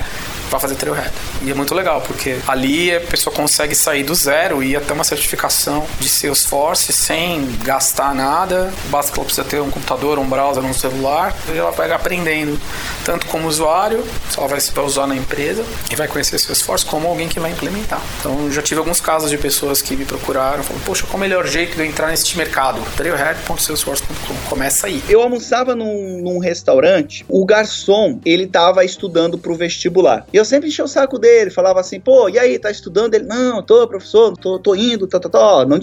vai 0.49 0.59
fazer 0.59 0.75
trailhead. 0.75 1.11
E 1.43 1.51
é 1.51 1.53
muito 1.53 1.73
legal, 1.73 2.01
porque 2.01 2.37
ali 2.47 2.93
a 2.93 2.99
pessoa 2.99 3.33
consegue 3.33 3.75
sair 3.75 4.03
do 4.03 4.15
zero 4.15 4.63
e 4.63 4.71
ir 4.71 4.75
até 4.75 4.93
uma 4.93 5.03
certificação 5.03 5.85
de 5.99 6.09
Salesforce 6.49 6.91
sem 6.91 7.45
gastar 7.63 8.15
nada. 8.15 8.73
Basta 8.89 9.11
que 9.11 9.19
ela 9.19 9.25
precisa 9.25 9.47
ter 9.47 9.61
um 9.61 9.69
computador, 9.69 10.17
um 10.17 10.27
browser, 10.27 10.63
um 10.63 10.73
celular, 10.73 11.35
e 11.53 11.57
ela 11.57 11.71
vai 11.71 11.91
aprendendo 11.91 12.59
tanto 13.05 13.27
como 13.27 13.47
usuário, 13.47 14.03
se 14.29 14.37
ela 14.37 14.47
vai, 14.47 14.59
vai 14.59 14.85
usar 14.85 15.07
na 15.07 15.15
empresa, 15.15 15.63
e 15.91 15.95
vai 15.95 16.07
conhecer 16.07 16.39
Salesforce, 16.39 16.85
como 16.85 17.07
alguém 17.07 17.27
que 17.27 17.39
vai 17.39 17.51
implementar. 17.51 18.01
Então 18.19 18.51
já 18.51 18.61
tive 18.61 18.79
alguns 18.79 18.99
casos 18.99 19.29
de 19.29 19.37
pessoas 19.37 19.81
que 19.81 19.95
me 19.95 20.05
procuraram, 20.05 20.63
falaram, 20.63 20.83
poxa, 20.85 21.05
qual 21.05 21.17
o 21.17 21.19
melhor 21.19 21.45
jeito 21.45 21.75
de 21.75 21.81
eu 21.81 21.85
entrar 21.85 22.07
nesse 22.07 22.35
mercado? 22.37 22.81
trailhead.salesforce.com. 22.95 24.49
Começa 24.49 24.87
aí. 24.87 25.03
Eu 25.07 25.21
almoçava 25.21 25.75
num, 25.75 26.21
num 26.21 26.39
restaurante, 26.39 27.25
o 27.27 27.45
garçom, 27.45 28.19
ele 28.25 28.43
estava 28.43 28.83
estudando 28.83 29.37
para 29.37 29.51
o 29.51 29.55
vestibular. 29.55 30.25
E 30.33 30.37
eu 30.37 30.45
sempre 30.45 30.69
enchi 30.69 30.81
o 30.81 30.87
saco 30.87 31.19
dele, 31.19 31.51
falava 31.51 31.79
assim, 31.79 31.99
pô, 31.99 32.27
e 32.27 32.39
aí, 32.39 32.57
tá 32.57 32.71
estudando? 32.71 33.13
Ele, 33.13 33.25
não, 33.25 33.61
tô, 33.61 33.87
professor, 33.87 34.35
tô, 34.37 34.57
tô 34.59 34.75
indo, 34.75 35.07
tá, 35.07 35.19
tá, 35.19 35.29
tá, 35.29 35.65
não 35.65 35.77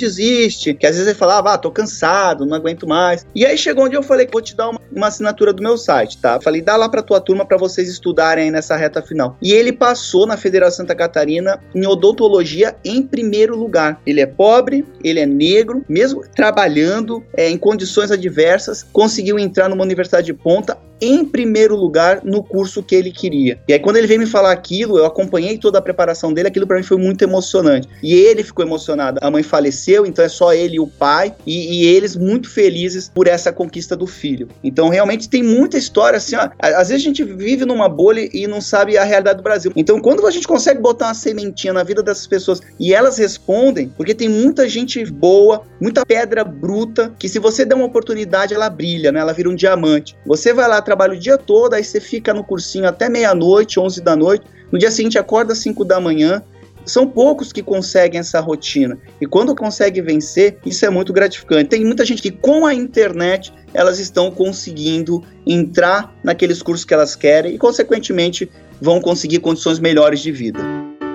desiste. 0.46 0.74
Que 0.74 0.86
às 0.86 0.94
vezes 0.94 1.08
ele 1.08 1.18
falava, 1.18 1.52
ah, 1.52 1.58
tô 1.58 1.70
cansado, 1.70 2.46
não 2.46 2.56
aguento 2.56 2.86
mais. 2.86 3.26
E 3.34 3.44
aí 3.44 3.56
chegou 3.58 3.84
onde 3.84 3.96
eu 3.96 4.02
falei, 4.02 4.28
vou 4.30 4.40
te 4.40 4.56
dar 4.56 4.70
uma, 4.70 4.80
uma 4.94 5.08
assinatura 5.08 5.52
do 5.52 5.62
meu 5.62 5.76
site, 5.76 6.18
tá? 6.18 6.40
Falei, 6.40 6.62
dá 6.62 6.76
lá 6.76 6.88
pra 6.88 7.02
tua 7.02 7.20
turma 7.20 7.44
para 7.44 7.56
vocês 7.56 7.88
estudarem 7.88 8.44
aí 8.44 8.50
nessa 8.50 8.76
reta 8.76 9.02
final. 9.02 9.36
E 9.42 9.52
ele 9.52 9.72
passou 9.72 10.26
na 10.26 10.36
Federação 10.36 10.76
Santa 10.76 10.94
Catarina 10.94 11.58
em 11.74 11.86
odontologia 11.86 12.76
em 12.84 13.02
primeiro 13.02 13.56
lugar. 13.56 14.00
Ele 14.04 14.20
é 14.20 14.26
pobre, 14.26 14.84
ele 15.02 15.20
é 15.20 15.26
negro, 15.26 15.84
mesmo 15.88 16.22
trabalhando 16.34 17.24
é, 17.34 17.48
em 17.48 17.56
condições 17.56 18.10
adversas, 18.10 18.82
conseguiu 18.82 19.38
entrar 19.38 19.68
numa 19.68 19.82
universidade 19.82 20.26
de 20.26 20.34
ponta 20.34 20.76
em 21.00 21.24
primeiro 21.24 21.76
lugar 21.76 22.20
no 22.24 22.42
curso 22.42 22.82
que 22.82 22.94
ele 22.94 23.10
queria. 23.10 23.58
E 23.68 23.72
aí 23.72 23.78
quando 23.78 23.96
ele 23.96 24.06
veio 24.06 24.20
me 24.20 24.26
falar 24.26 24.52
aquilo, 24.52 24.98
eu 24.98 25.04
acompanhei 25.04 25.58
toda 25.58 25.78
a 25.78 25.82
preparação 25.82 26.32
dele, 26.32 26.48
aquilo 26.48 26.66
para 26.66 26.76
mim 26.76 26.82
foi 26.82 26.96
muito 26.96 27.22
emocionante. 27.22 27.88
E 28.02 28.14
ele 28.14 28.42
ficou 28.42 28.64
emocionado. 28.64 29.18
A 29.22 29.30
mãe 29.30 29.42
faleceu, 29.42 30.06
então 30.06 30.24
é 30.24 30.28
só 30.28 30.52
ele 30.52 30.76
e 30.76 30.80
o 30.80 30.86
pai, 30.86 31.34
e, 31.46 31.82
e 31.82 31.86
eles 31.86 32.16
muito 32.16 32.48
felizes 32.48 33.10
por 33.14 33.26
essa 33.26 33.52
conquista 33.52 33.96
do 33.96 34.06
filho. 34.06 34.48
Então 34.62 34.88
realmente 34.88 35.28
tem 35.28 35.42
muita 35.42 35.76
história 35.76 36.16
assim, 36.16 36.36
ó, 36.36 36.48
às 36.60 36.88
vezes 36.88 37.02
a 37.02 37.08
gente 37.08 37.24
vive 37.24 37.64
numa 37.64 37.88
bolha 37.88 38.28
e 38.32 38.46
não 38.46 38.60
sabe 38.60 38.96
a 38.96 39.04
realidade 39.04 39.38
do 39.38 39.42
Brasil. 39.42 39.72
Então 39.76 40.00
quando 40.00 40.26
a 40.26 40.30
gente 40.30 40.46
consegue 40.46 40.80
botar 40.80 41.06
uma 41.06 41.14
sementinha 41.14 41.72
na 41.72 41.82
vida 41.82 42.02
dessas 42.02 42.26
pessoas 42.26 42.60
e 42.78 42.94
elas 42.94 43.18
respondem, 43.18 43.92
porque 43.96 44.14
tem 44.14 44.28
muita 44.28 44.68
gente 44.68 45.04
boa, 45.04 45.62
muita 45.80 46.04
pedra 46.04 46.44
bruta, 46.44 47.12
que 47.18 47.28
se 47.28 47.38
você 47.38 47.64
der 47.64 47.74
uma 47.74 47.86
oportunidade, 47.86 48.54
ela 48.54 48.70
brilha, 48.70 49.12
né? 49.12 49.20
Ela 49.20 49.32
vira 49.32 49.48
um 49.48 49.54
diamante. 49.54 50.16
Você 50.26 50.52
vai 50.52 50.68
lá 50.68 50.80
trabalha 50.86 51.12
o 51.12 51.18
dia 51.18 51.36
todo, 51.36 51.74
aí 51.74 51.84
você 51.84 52.00
fica 52.00 52.32
no 52.32 52.44
cursinho 52.44 52.88
até 52.88 53.08
meia-noite, 53.08 53.78
11 53.78 54.00
da 54.00 54.16
noite. 54.16 54.46
No 54.72 54.78
dia 54.78 54.90
seguinte 54.90 55.18
acorda 55.18 55.52
às 55.52 55.58
5 55.58 55.84
da 55.84 56.00
manhã. 56.00 56.42
São 56.84 57.04
poucos 57.04 57.52
que 57.52 57.64
conseguem 57.64 58.20
essa 58.20 58.38
rotina. 58.38 58.96
E 59.20 59.26
quando 59.26 59.56
consegue 59.56 60.00
vencer, 60.00 60.56
isso 60.64 60.86
é 60.86 60.90
muito 60.90 61.12
gratificante. 61.12 61.70
Tem 61.70 61.84
muita 61.84 62.04
gente 62.04 62.22
que 62.22 62.30
com 62.30 62.64
a 62.64 62.72
internet 62.72 63.52
elas 63.74 63.98
estão 63.98 64.30
conseguindo 64.30 65.20
entrar 65.44 66.14
naqueles 66.22 66.62
cursos 66.62 66.84
que 66.84 66.94
elas 66.94 67.16
querem 67.16 67.54
e 67.54 67.58
consequentemente 67.58 68.48
vão 68.80 69.00
conseguir 69.00 69.40
condições 69.40 69.80
melhores 69.80 70.20
de 70.20 70.30
vida. 70.30 70.60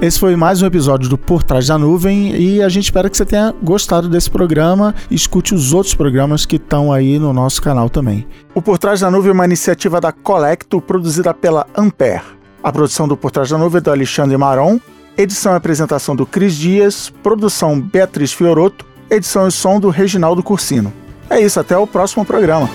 Esse 0.01 0.19
foi 0.19 0.35
mais 0.35 0.63
um 0.63 0.65
episódio 0.65 1.07
do 1.07 1.15
Por 1.15 1.43
Trás 1.43 1.67
da 1.67 1.77
Nuvem 1.77 2.35
e 2.35 2.59
a 2.59 2.67
gente 2.67 2.85
espera 2.85 3.07
que 3.07 3.15
você 3.15 3.23
tenha 3.23 3.53
gostado 3.61 4.09
desse 4.09 4.31
programa 4.31 4.95
escute 5.11 5.53
os 5.53 5.75
outros 5.75 5.93
programas 5.93 6.43
que 6.43 6.55
estão 6.55 6.91
aí 6.91 7.19
no 7.19 7.31
nosso 7.31 7.61
canal 7.61 7.87
também. 7.87 8.27
O 8.55 8.63
Por 8.63 8.79
Trás 8.79 9.01
da 9.01 9.11
Nuvem 9.11 9.29
é 9.29 9.33
uma 9.33 9.45
iniciativa 9.45 10.01
da 10.01 10.11
Colecto 10.11 10.81
produzida 10.81 11.35
pela 11.35 11.67
Ampere. 11.77 12.23
A 12.63 12.71
produção 12.71 13.07
do 13.07 13.15
Por 13.15 13.29
Trás 13.29 13.51
da 13.51 13.59
Nuvem 13.59 13.77
é 13.77 13.81
do 13.81 13.91
Alexandre 13.91 14.35
Maron, 14.35 14.79
edição 15.15 15.53
e 15.53 15.55
apresentação 15.55 16.15
do 16.15 16.25
Cris 16.25 16.55
Dias, 16.55 17.13
produção 17.21 17.79
Beatriz 17.79 18.33
Fioroto, 18.33 18.83
edição 19.07 19.47
e 19.47 19.51
som 19.51 19.79
do 19.79 19.91
Reginaldo 19.91 20.41
Cursino. 20.41 20.91
É 21.29 21.39
isso, 21.39 21.59
até 21.59 21.77
o 21.77 21.85
próximo 21.85 22.25
programa. 22.25 22.67